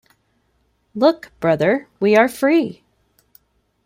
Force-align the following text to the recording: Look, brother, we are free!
Look, 0.95 1.31
brother, 1.39 1.87
we 1.99 2.15
are 2.15 2.27
free! 2.27 2.83